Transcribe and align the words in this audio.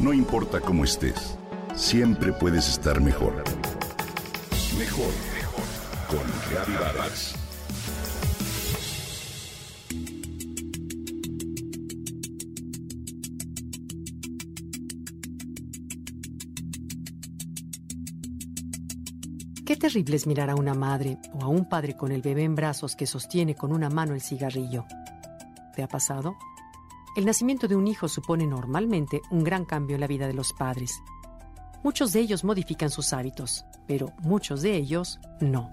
No 0.00 0.14
importa 0.14 0.60
cómo 0.62 0.84
estés, 0.84 1.36
siempre 1.74 2.32
puedes 2.32 2.66
estar 2.70 3.02
mejor. 3.02 3.44
Mejor, 4.78 5.12
mejor. 5.34 5.64
Con 6.08 6.26
Reavivadas. 6.50 7.34
Qué 19.66 19.76
terrible 19.76 20.16
es 20.16 20.26
mirar 20.26 20.48
a 20.48 20.54
una 20.54 20.72
madre 20.72 21.18
o 21.34 21.44
a 21.44 21.48
un 21.48 21.68
padre 21.68 21.94
con 21.94 22.10
el 22.10 22.22
bebé 22.22 22.44
en 22.44 22.54
brazos 22.54 22.96
que 22.96 23.06
sostiene 23.06 23.54
con 23.54 23.70
una 23.70 23.90
mano 23.90 24.14
el 24.14 24.22
cigarrillo. 24.22 24.86
¿Te 25.76 25.82
ha 25.82 25.88
pasado? 25.88 26.36
El 27.16 27.26
nacimiento 27.26 27.66
de 27.66 27.74
un 27.74 27.88
hijo 27.88 28.08
supone 28.08 28.46
normalmente 28.46 29.20
un 29.30 29.42
gran 29.42 29.64
cambio 29.64 29.96
en 29.96 30.00
la 30.00 30.06
vida 30.06 30.28
de 30.28 30.32
los 30.32 30.52
padres. 30.52 31.02
Muchos 31.82 32.12
de 32.12 32.20
ellos 32.20 32.44
modifican 32.44 32.88
sus 32.88 33.12
hábitos, 33.12 33.64
pero 33.88 34.12
muchos 34.22 34.62
de 34.62 34.76
ellos 34.76 35.18
no. 35.40 35.70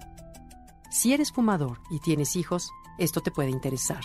Si 0.90 1.12
eres 1.12 1.30
fumador 1.30 1.80
y 1.90 2.00
tienes 2.00 2.34
hijos, 2.34 2.72
esto 2.98 3.20
te 3.20 3.30
puede 3.30 3.50
interesar. 3.50 4.00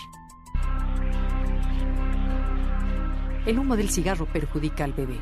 El 3.47 3.57
humo 3.57 3.77
del 3.77 3.89
cigarro 3.89 4.31
perjudica 4.31 4.83
al 4.83 4.93
bebé. 4.93 5.19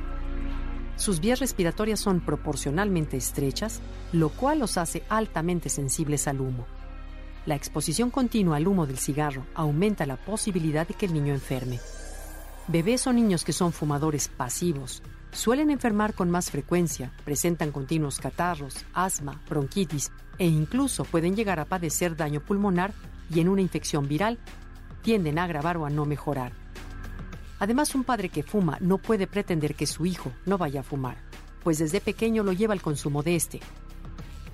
Sus 0.97 1.21
vías 1.21 1.39
respiratorias 1.39 2.01
son 2.01 2.19
proporcionalmente 2.19 3.15
estrechas, 3.15 3.79
lo 4.11 4.29
cual 4.29 4.59
los 4.59 4.77
hace 4.77 5.03
altamente 5.07 5.69
sensibles 5.69 6.27
al 6.27 6.41
humo. 6.41 6.65
La 7.45 7.55
exposición 7.55 8.09
continua 8.09 8.57
al 8.57 8.67
humo 8.67 8.85
del 8.85 8.97
cigarro 8.97 9.45
aumenta 9.55 10.05
la 10.05 10.17
posibilidad 10.17 10.85
de 10.85 10.93
que 10.93 11.05
el 11.05 11.13
niño 11.13 11.33
enferme. 11.33 11.79
Bebés 12.71 13.05
o 13.05 13.11
niños 13.11 13.43
que 13.43 13.51
son 13.51 13.73
fumadores 13.73 14.29
pasivos 14.29 15.03
suelen 15.33 15.71
enfermar 15.71 16.13
con 16.13 16.31
más 16.31 16.51
frecuencia, 16.51 17.11
presentan 17.25 17.73
continuos 17.73 18.17
catarros, 18.17 18.85
asma, 18.93 19.41
bronquitis 19.49 20.09
e 20.37 20.47
incluso 20.47 21.03
pueden 21.03 21.35
llegar 21.35 21.59
a 21.59 21.65
padecer 21.65 22.15
daño 22.15 22.39
pulmonar 22.39 22.93
y 23.29 23.41
en 23.41 23.49
una 23.49 23.59
infección 23.59 24.07
viral 24.07 24.39
tienden 25.01 25.37
a 25.37 25.43
agravar 25.43 25.75
o 25.75 25.85
a 25.85 25.89
no 25.89 26.05
mejorar. 26.05 26.53
Además, 27.59 27.93
un 27.93 28.05
padre 28.05 28.29
que 28.29 28.41
fuma 28.41 28.77
no 28.79 28.99
puede 28.99 29.27
pretender 29.27 29.75
que 29.75 29.85
su 29.85 30.05
hijo 30.05 30.31
no 30.45 30.57
vaya 30.57 30.79
a 30.79 30.83
fumar, 30.83 31.17
pues 31.65 31.77
desde 31.77 31.99
pequeño 31.99 32.41
lo 32.41 32.53
lleva 32.53 32.73
al 32.73 32.81
consumo 32.81 33.21
de 33.21 33.35
este. 33.35 33.59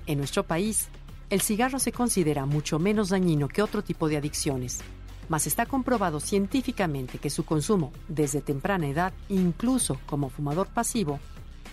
En 0.06 0.18
nuestro 0.18 0.44
país, 0.44 0.88
el 1.30 1.40
cigarro 1.40 1.78
se 1.78 1.92
considera 1.92 2.46
mucho 2.46 2.80
menos 2.80 3.10
dañino 3.10 3.46
que 3.46 3.62
otro 3.62 3.84
tipo 3.84 4.08
de 4.08 4.16
adicciones, 4.16 4.80
mas 5.28 5.46
está 5.46 5.66
comprobado 5.66 6.20
científicamente 6.20 7.18
que 7.18 7.30
su 7.30 7.44
consumo 7.44 7.92
desde 8.08 8.40
temprana 8.40 8.88
edad, 8.88 9.12
incluso 9.28 9.98
como 10.06 10.30
fumador 10.30 10.68
pasivo, 10.68 11.20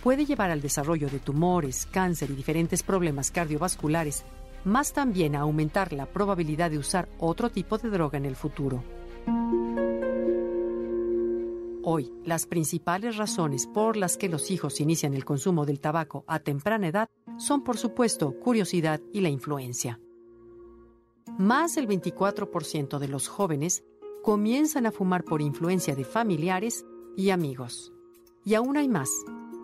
puede 0.02 0.24
llevar 0.24 0.50
al 0.50 0.60
desarrollo 0.60 1.08
de 1.08 1.18
tumores, 1.18 1.86
cáncer 1.90 2.30
y 2.30 2.34
diferentes 2.34 2.82
problemas 2.82 3.30
cardiovasculares, 3.30 4.24
más 4.64 4.92
también 4.92 5.36
a 5.36 5.40
aumentar 5.40 5.92
la 5.92 6.06
probabilidad 6.06 6.70
de 6.70 6.78
usar 6.78 7.08
otro 7.18 7.50
tipo 7.50 7.78
de 7.78 7.90
droga 7.90 8.18
en 8.18 8.26
el 8.26 8.36
futuro. 8.36 8.82
Hoy, 11.88 12.12
las 12.24 12.46
principales 12.46 13.16
razones 13.16 13.68
por 13.68 13.96
las 13.96 14.16
que 14.16 14.28
los 14.28 14.50
hijos 14.50 14.80
inician 14.80 15.14
el 15.14 15.24
consumo 15.24 15.64
del 15.64 15.78
tabaco 15.78 16.24
a 16.26 16.40
temprana 16.40 16.88
edad 16.88 17.08
son, 17.38 17.62
por 17.62 17.76
supuesto, 17.76 18.34
curiosidad 18.40 19.00
y 19.12 19.20
la 19.20 19.28
influencia. 19.28 20.00
Más 21.38 21.74
del 21.74 21.86
24% 21.86 22.98
de 22.98 23.08
los 23.08 23.28
jóvenes 23.28 23.84
comienzan 24.22 24.86
a 24.86 24.90
fumar 24.90 25.22
por 25.22 25.42
influencia 25.42 25.94
de 25.94 26.04
familiares 26.04 26.86
y 27.14 27.28
amigos. 27.28 27.92
Y 28.42 28.54
aún 28.54 28.78
hay 28.78 28.88
más. 28.88 29.10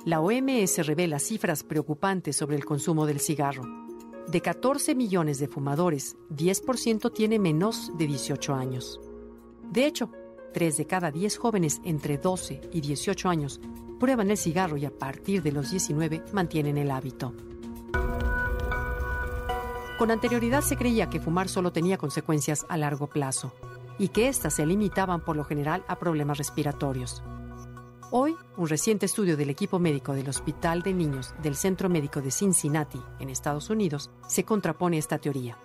La 0.04 0.20
OMS 0.20 0.86
revela 0.86 1.18
cifras 1.18 1.64
preocupantes 1.64 2.36
sobre 2.36 2.56
el 2.56 2.66
consumo 2.66 3.06
del 3.06 3.20
cigarro. 3.20 3.62
De 4.28 4.42
14 4.42 4.94
millones 4.94 5.38
de 5.38 5.48
fumadores, 5.48 6.16
10% 6.28 7.10
tiene 7.10 7.38
menos 7.38 7.90
de 7.96 8.06
18 8.06 8.54
años. 8.54 9.00
De 9.70 9.86
hecho, 9.86 10.10
3 10.52 10.76
de 10.76 10.86
cada 10.86 11.10
10 11.10 11.38
jóvenes 11.38 11.80
entre 11.84 12.18
12 12.18 12.60
y 12.70 12.82
18 12.82 13.30
años 13.30 13.62
prueban 13.98 14.30
el 14.30 14.36
cigarro 14.36 14.76
y 14.76 14.84
a 14.84 14.90
partir 14.90 15.42
de 15.42 15.52
los 15.52 15.70
19 15.70 16.22
mantienen 16.32 16.76
el 16.76 16.90
hábito. 16.90 17.32
Con 20.02 20.10
anterioridad 20.10 20.62
se 20.62 20.76
creía 20.76 21.08
que 21.08 21.20
fumar 21.20 21.48
solo 21.48 21.70
tenía 21.70 21.96
consecuencias 21.96 22.66
a 22.68 22.76
largo 22.76 23.06
plazo 23.06 23.52
y 24.00 24.08
que 24.08 24.26
éstas 24.26 24.54
se 24.54 24.66
limitaban 24.66 25.20
por 25.20 25.36
lo 25.36 25.44
general 25.44 25.84
a 25.86 26.00
problemas 26.00 26.38
respiratorios. 26.38 27.22
Hoy, 28.10 28.34
un 28.56 28.66
reciente 28.66 29.06
estudio 29.06 29.36
del 29.36 29.48
equipo 29.48 29.78
médico 29.78 30.12
del 30.12 30.28
Hospital 30.28 30.82
de 30.82 30.92
Niños 30.92 31.32
del 31.40 31.54
Centro 31.54 31.88
Médico 31.88 32.20
de 32.20 32.32
Cincinnati, 32.32 33.00
en 33.20 33.30
Estados 33.30 33.70
Unidos, 33.70 34.10
se 34.26 34.42
contrapone 34.42 34.98
esta 34.98 35.18
teoría. 35.18 35.56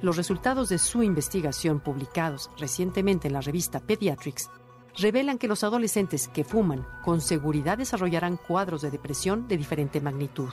Los 0.00 0.16
resultados 0.16 0.70
de 0.70 0.78
su 0.78 1.02
investigación 1.02 1.80
publicados 1.80 2.50
recientemente 2.56 3.28
en 3.28 3.34
la 3.34 3.42
revista 3.42 3.80
Pediatrics 3.80 4.48
revelan 4.96 5.36
que 5.36 5.48
los 5.48 5.64
adolescentes 5.64 6.28
que 6.28 6.44
fuman 6.44 6.86
con 7.04 7.20
seguridad 7.20 7.76
desarrollarán 7.76 8.38
cuadros 8.38 8.80
de 8.80 8.90
depresión 8.90 9.46
de 9.48 9.58
diferente 9.58 10.00
magnitud. 10.00 10.48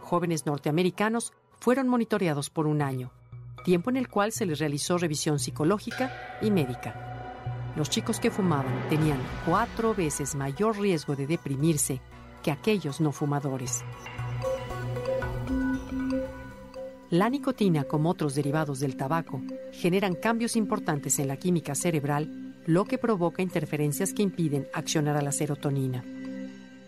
Jóvenes 0.00 0.46
norteamericanos 0.46 1.32
fueron 1.60 1.88
monitoreados 1.88 2.50
por 2.50 2.66
un 2.66 2.82
año, 2.82 3.12
tiempo 3.64 3.90
en 3.90 3.98
el 3.98 4.08
cual 4.08 4.32
se 4.32 4.46
les 4.46 4.58
realizó 4.58 4.98
revisión 4.98 5.38
psicológica 5.38 6.38
y 6.40 6.50
médica. 6.50 7.72
Los 7.76 7.90
chicos 7.90 8.18
que 8.18 8.30
fumaban 8.30 8.88
tenían 8.88 9.18
cuatro 9.46 9.94
veces 9.94 10.34
mayor 10.34 10.78
riesgo 10.78 11.14
de 11.14 11.26
deprimirse 11.26 12.00
que 12.42 12.50
aquellos 12.50 13.00
no 13.00 13.12
fumadores. 13.12 13.84
La 17.10 17.28
nicotina, 17.28 17.84
como 17.84 18.10
otros 18.10 18.34
derivados 18.34 18.80
del 18.80 18.96
tabaco, 18.96 19.42
generan 19.72 20.14
cambios 20.14 20.56
importantes 20.56 21.18
en 21.18 21.28
la 21.28 21.36
química 21.36 21.74
cerebral, 21.74 22.54
lo 22.66 22.84
que 22.84 22.98
provoca 22.98 23.42
interferencias 23.42 24.14
que 24.14 24.22
impiden 24.22 24.68
accionar 24.72 25.16
a 25.16 25.22
la 25.22 25.32
serotonina. 25.32 26.04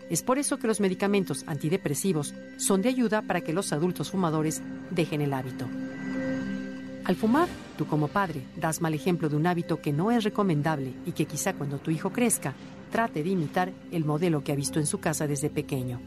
Es 0.09 0.21
por 0.21 0.37
eso 0.37 0.57
que 0.59 0.67
los 0.67 0.79
medicamentos 0.79 1.43
antidepresivos 1.47 2.33
son 2.57 2.81
de 2.81 2.89
ayuda 2.89 3.21
para 3.21 3.41
que 3.41 3.53
los 3.53 3.73
adultos 3.73 4.11
fumadores 4.11 4.61
dejen 4.91 5.21
el 5.21 5.33
hábito. 5.33 5.67
Al 7.05 7.15
fumar, 7.15 7.49
tú 7.77 7.85
como 7.85 8.07
padre 8.07 8.43
das 8.55 8.79
mal 8.79 8.93
ejemplo 8.93 9.27
de 9.27 9.35
un 9.35 9.45
hábito 9.45 9.81
que 9.81 9.91
no 9.91 10.11
es 10.11 10.23
recomendable 10.23 10.93
y 11.05 11.11
que 11.11 11.25
quizá 11.25 11.53
cuando 11.53 11.77
tu 11.79 11.91
hijo 11.91 12.11
crezca 12.11 12.53
trate 12.91 13.23
de 13.23 13.29
imitar 13.29 13.73
el 13.91 14.05
modelo 14.05 14.43
que 14.43 14.51
ha 14.51 14.55
visto 14.55 14.79
en 14.79 14.85
su 14.85 14.99
casa 14.99 15.27
desde 15.27 15.49
pequeño. 15.49 15.99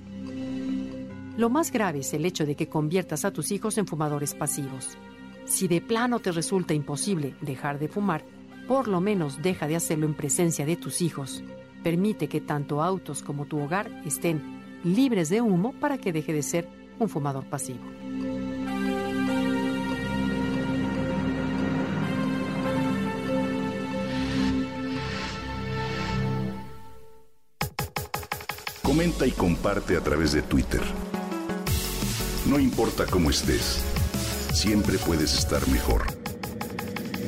Lo 1.37 1.51
más 1.51 1.71
grave 1.71 1.99
es 1.99 2.15
el 2.15 2.25
hecho 2.25 2.47
de 2.47 2.55
que 2.55 2.69
conviertas 2.69 3.25
a 3.25 3.31
tus 3.31 3.51
hijos 3.51 3.77
en 3.77 3.87
fumadores 3.87 4.34
pasivos. 4.34 4.97
Si 5.45 5.69
de 5.69 5.83
plano 5.83 6.21
te 6.21 6.33
resulta 6.33 6.73
imposible 6.73 7.34
dejar 7.43 7.78
de 7.78 7.89
fumar, 7.89 8.25
por 8.67 8.89
lo 8.89 9.01
menos 9.01 9.43
deja 9.43 9.67
de 9.67 9.77
hacerlo 9.77 10.07
en 10.07 10.15
presencia 10.15 10.65
de 10.65 10.77
tus 10.77 11.03
hijos. 11.03 11.43
Permite 11.87 12.29
que 12.29 12.41
tanto 12.41 12.83
autos 12.83 13.23
como 13.23 13.47
tu 13.47 13.61
hogar 13.61 13.89
estén 14.05 14.43
libres 14.83 15.29
de 15.29 15.41
humo 15.41 15.73
para 15.79 15.99
que 15.99 16.13
deje 16.13 16.33
de 16.33 16.43
ser 16.43 16.69
un 16.99 17.09
fumador 17.09 17.45
pasivo. 17.45 17.79
Comenta 28.83 29.25
y 29.25 29.31
comparte 29.31 29.97
a 29.97 30.01
través 30.01 30.33
de 30.33 30.43
Twitter. 30.43 30.83
No 32.51 32.59
importa 32.59 33.07
cómo 33.07 33.31
estés, 33.31 33.85
siempre 34.53 34.99
puedes 34.99 35.39
estar 35.39 35.65
mejor. 35.69 36.03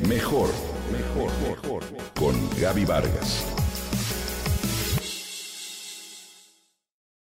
Mejor, 0.09 0.49
mejor, 0.91 1.31
mejor. 1.47 1.83
Con 2.19 2.35
Gaby 2.59 2.83
Vargas. 2.83 3.58